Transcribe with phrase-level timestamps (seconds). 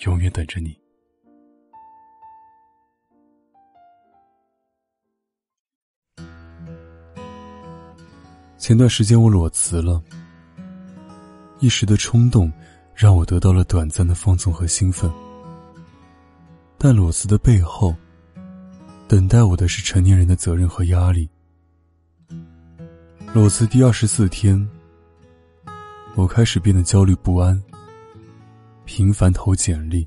[0.00, 0.78] 永远等着你。
[8.56, 10.02] 前段时间我裸辞了，
[11.58, 12.52] 一时的冲动
[12.94, 15.10] 让我得到了短暂的放纵和兴奋，
[16.76, 17.94] 但裸辞的背后，
[19.08, 21.28] 等待我的是成年人的责任和压力。
[23.32, 24.68] 裸辞第二十四天，
[26.14, 27.60] 我开始变得焦虑不安。
[28.92, 30.04] 频繁投简历，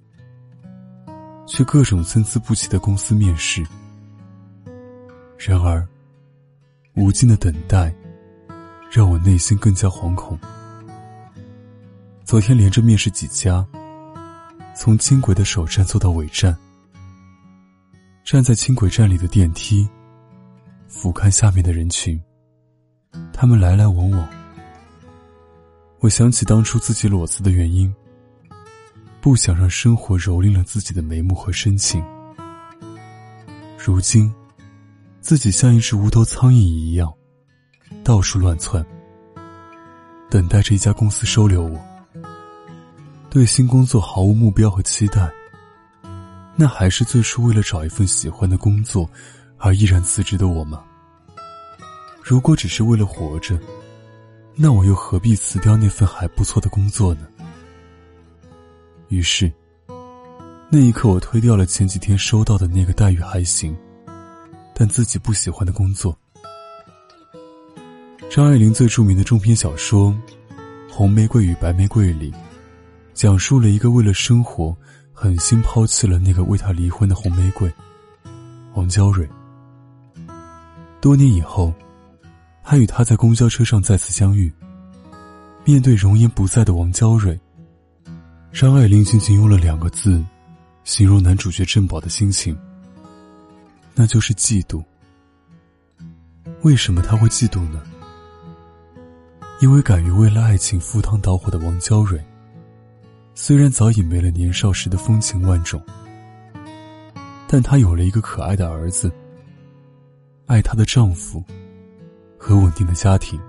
[1.47, 3.65] 去各种参差不齐的公司面试。
[5.37, 5.87] 然而，
[6.93, 7.95] 无尽的等待
[8.91, 10.37] 让我内心更加惶恐。
[12.25, 13.65] 昨天连着面试几家，
[14.75, 16.53] 从轻轨的首站坐到尾站，
[18.25, 19.87] 站在轻轨站里的电梯，
[20.89, 22.21] 俯瞰下面的人群，
[23.31, 24.27] 他们来来往往。
[26.01, 27.89] 我想起当初自己裸辞的原因。
[29.23, 32.03] 不想让生活蹂躏了自己的眉目和深情。
[33.77, 34.29] 如今，
[35.21, 37.09] 自己像一只无头苍蝇一样，
[38.03, 38.85] 到处乱窜，
[40.29, 41.79] 等待着一家公司收留我。
[43.29, 45.31] 对新工作毫无目标和期待，
[46.57, 49.09] 那还是最初为了找一份喜欢的工作
[49.57, 50.83] 而毅然辞职的我吗？
[52.21, 53.57] 如果只是为了活着，
[54.53, 57.25] 那我又何必辞掉那份还不错的工作呢？
[59.13, 59.51] 于是，
[60.71, 63.77] 那一刻，我推掉了前几天收到的那个待遇还行，
[64.73, 66.17] 但自己不喜欢的工作。
[68.27, 70.09] 张爱玲最著名的中篇小说
[70.91, 72.33] 《红玫瑰与白玫瑰》里，
[73.13, 74.75] 讲述了一个为了生活
[75.13, 77.71] 狠心抛弃了那个为他离婚的红玫瑰
[78.73, 79.29] 王娇蕊。
[80.99, 81.71] 多年以后，
[82.63, 84.51] 他与她在公交车上再次相遇，
[85.63, 87.39] 面对容颜不在的王娇蕊。
[88.53, 90.23] 张爱玲仅仅用了两个字，
[90.83, 92.55] 形容男主角郑宝的心情，
[93.95, 94.81] 那就是嫉妒。
[96.61, 97.81] 为什么他会嫉妒呢？
[99.59, 102.23] 因为敢于为了爱情赴汤蹈火的王娇蕊，
[103.33, 105.81] 虽然早已没了年少时的风情万种，
[107.47, 109.11] 但她有了一个可爱的儿子，
[110.45, 111.43] 爱她的丈夫
[112.37, 113.39] 和稳定的家庭，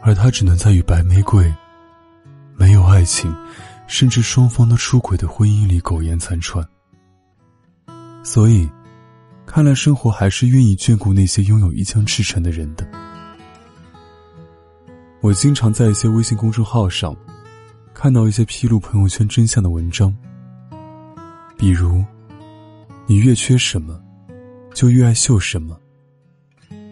[0.00, 1.52] 而她只能在与白玫瑰。
[2.60, 3.34] 没有爱情，
[3.86, 6.62] 甚至双方都出轨的婚姻里苟延残喘。
[8.22, 8.68] 所以，
[9.46, 12.86] 看来生活还是愿意眷顾那些拥有一腔赤诚的人的。
[15.22, 17.16] 我经常在一些微信公众号上，
[17.94, 20.14] 看到一些披露朋友圈真相的文章。
[21.56, 22.04] 比如，
[23.06, 23.98] 你越缺什么，
[24.74, 25.80] 就越爱秀什么，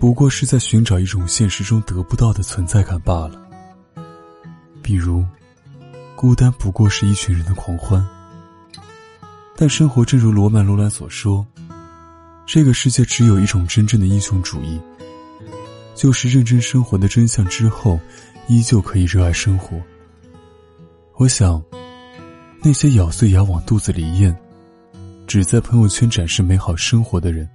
[0.01, 3.39] 不过是在寻找一种现实中得不到的存在感罢了。
[4.83, 5.23] 比如。
[6.19, 8.05] 孤单不过是一群人的狂欢，
[9.56, 11.47] 但生活正如罗曼·罗兰所说，
[12.45, 14.81] 这个世界只有一种真正的英雄主义，
[15.95, 18.01] 就是认真生活的真相之后，
[18.49, 19.81] 依旧可以热爱生活。
[21.19, 21.62] 我想，
[22.65, 24.37] 那些咬碎牙往肚子里咽，
[25.25, 27.49] 只在朋友圈展示美好生活的人，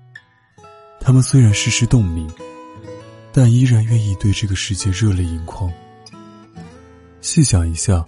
[1.02, 2.32] 他们虽然世事洞明，
[3.34, 5.70] 但依然愿意对这个世界热泪盈眶。
[7.20, 8.02] 细想一下。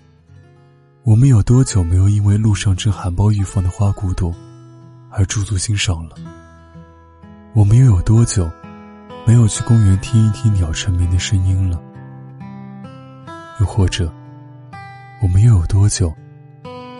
[1.06, 4.34] 我们有多久没有因为路上正含苞欲放的花骨朵
[5.12, 6.16] 而驻足欣赏了？
[7.54, 8.50] 我们又有多久
[9.24, 11.80] 没有去公园听一听鸟成鸣的声音了？
[13.60, 14.12] 又或者，
[15.22, 16.12] 我们又有多久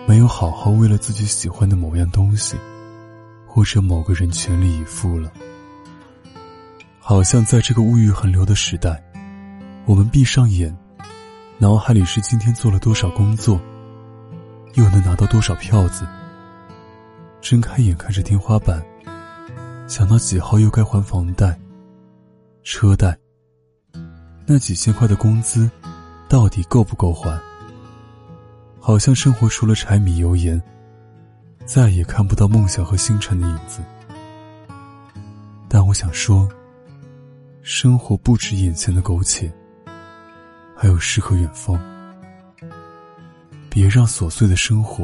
[0.08, 2.56] 没有好好为了自己喜欢的某样东西
[3.48, 5.34] 或者某个人全力以赴了？
[7.00, 9.04] 好像在这个物欲横流的时代，
[9.88, 10.78] 我们闭上眼，
[11.58, 13.60] 脑海里是今天做了多少工作。
[14.76, 16.06] 又能拿到多少票子？
[17.42, 18.84] 睁开眼看着天花板，
[19.88, 21.58] 想到几号又该还房贷、
[22.64, 23.18] 车贷，
[24.46, 25.70] 那几千块的工资
[26.28, 27.40] 到底够不够还？
[28.80, 30.62] 好像生活除了柴米油盐，
[31.66, 33.82] 再也看不到梦想和星辰的影子。
[35.70, 36.50] 但我想说，
[37.62, 39.52] 生活不止眼前的苟且，
[40.76, 41.80] 还有诗和远方。
[43.76, 45.04] 别让琐碎的生活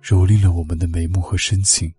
[0.00, 1.92] 蹂躏了我们的眉目和深情。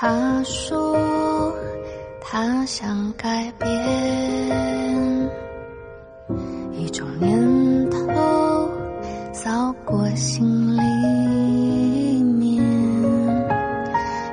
[0.00, 0.96] 他说
[2.20, 3.68] 他想改变，
[6.72, 7.98] 一种念头
[9.32, 10.46] 扫过心
[10.76, 12.64] 里面，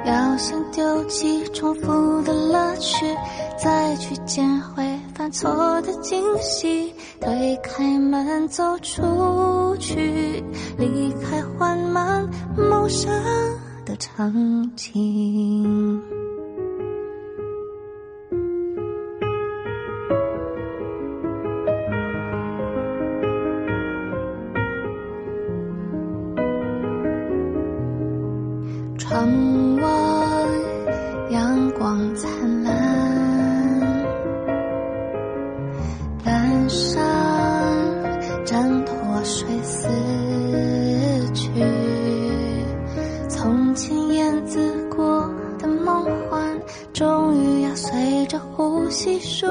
[0.05, 3.03] 要先丢弃重复的乐趣，
[3.57, 10.43] 再去捡回犯错的惊喜，推开门走出去，
[10.77, 12.23] 离开缓慢
[12.55, 13.11] 谋生。
[13.85, 14.33] 的场
[14.75, 16.01] 景，
[28.97, 29.83] 窗外
[31.29, 32.54] 阳光灿烂，
[48.85, 49.47] 呼吸舒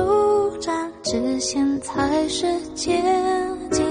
[0.61, 3.03] 展，直线才是捷
[3.69, 3.85] 径。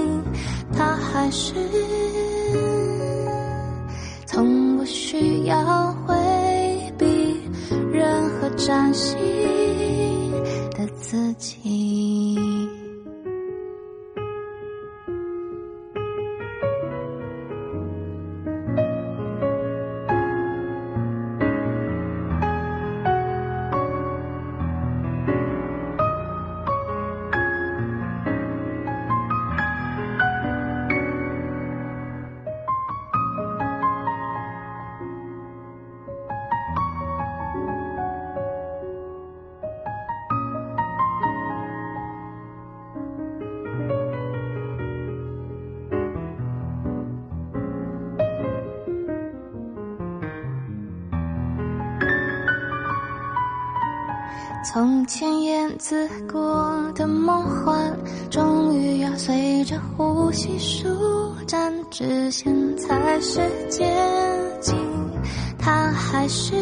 [0.72, 1.52] 他还是
[4.24, 6.14] 从不需要回
[6.96, 7.38] 避
[7.92, 9.14] 任何崭新
[10.70, 11.83] 的自己。
[54.64, 57.94] 从前燕子过的梦幻，
[58.30, 60.88] 终于要随着呼吸舒
[61.46, 63.94] 展，直线才是接
[64.60, 64.74] 近。
[65.58, 66.54] 它还是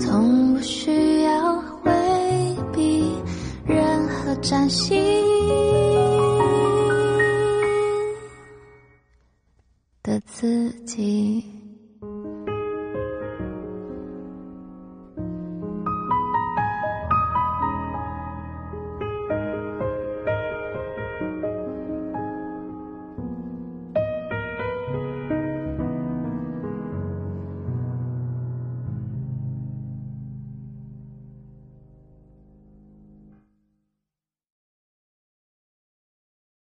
[0.00, 1.90] 从不需要回
[2.72, 3.14] 避
[3.66, 4.98] 任何崭新
[10.02, 11.21] 的自己。